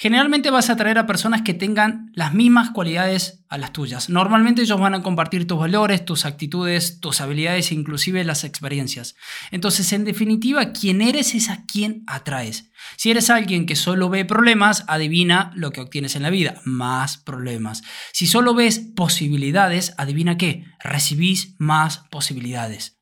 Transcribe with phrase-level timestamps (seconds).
[0.00, 4.08] Generalmente vas a atraer a personas que tengan las mismas cualidades a las tuyas.
[4.08, 9.16] Normalmente ellos van a compartir tus valores, tus actitudes, tus habilidades e inclusive las experiencias.
[9.50, 12.70] Entonces, en definitiva, quien eres es a quien atraes.
[12.96, 17.16] Si eres alguien que solo ve problemas, adivina lo que obtienes en la vida, más
[17.18, 17.82] problemas.
[18.12, 23.00] Si solo ves posibilidades, adivina qué, recibís más posibilidades.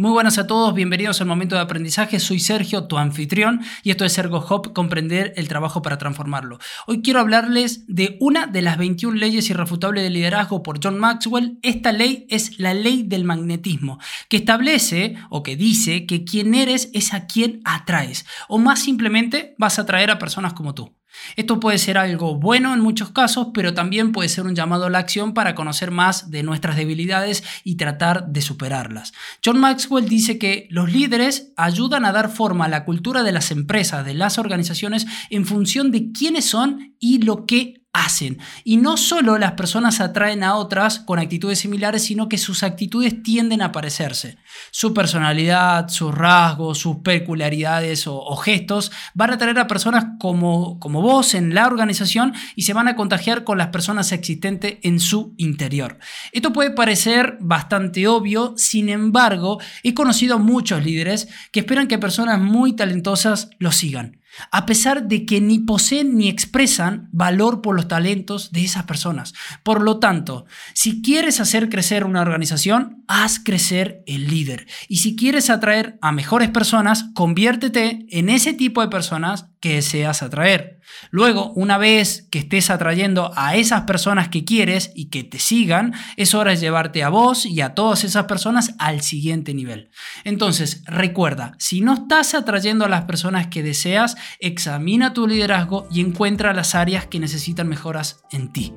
[0.00, 2.20] Muy buenas a todos, bienvenidos al momento de aprendizaje.
[2.20, 6.60] Soy Sergio, tu anfitrión, y esto es Ergo Hop, comprender el trabajo para transformarlo.
[6.86, 11.58] Hoy quiero hablarles de una de las 21 leyes irrefutables de liderazgo por John Maxwell.
[11.62, 13.98] Esta ley es la ley del magnetismo,
[14.28, 19.56] que establece o que dice que quien eres es a quien atraes, o más simplemente
[19.58, 20.97] vas a atraer a personas como tú.
[21.36, 24.90] Esto puede ser algo bueno en muchos casos, pero también puede ser un llamado a
[24.90, 29.12] la acción para conocer más de nuestras debilidades y tratar de superarlas.
[29.44, 33.50] John Maxwell dice que los líderes ayudan a dar forma a la cultura de las
[33.50, 38.38] empresas, de las organizaciones, en función de quiénes son y lo que hacen.
[38.64, 43.22] Y no solo las personas atraen a otras con actitudes similares, sino que sus actitudes
[43.22, 44.38] tienden a parecerse.
[44.70, 51.02] Su personalidad, sus rasgos, sus peculiaridades o, gestos van a atraer a personas como, como
[51.02, 55.34] vos en la organización y se van a contagiar con las personas existentes en su
[55.38, 55.98] interior.
[56.32, 61.98] Esto puede parecer bastante obvio, sin embargo, he conocido a muchos líderes que esperan que
[61.98, 64.17] personas muy talentosas los sigan
[64.50, 69.34] a pesar de que ni poseen ni expresan valor por los talentos de esas personas.
[69.62, 74.66] Por lo tanto, si quieres hacer crecer una organización, haz crecer el líder.
[74.88, 80.22] Y si quieres atraer a mejores personas, conviértete en ese tipo de personas que deseas
[80.22, 80.80] atraer.
[81.10, 85.94] Luego, una vez que estés atrayendo a esas personas que quieres y que te sigan,
[86.16, 89.90] es hora de llevarte a vos y a todas esas personas al siguiente nivel.
[90.24, 96.00] Entonces, recuerda, si no estás atrayendo a las personas que deseas, examina tu liderazgo y
[96.00, 98.74] encuentra las áreas que necesitan mejoras en ti.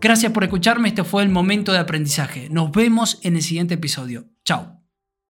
[0.00, 2.48] Gracias por escucharme, este fue el momento de aprendizaje.
[2.50, 4.26] Nos vemos en el siguiente episodio.
[4.44, 4.85] Chao.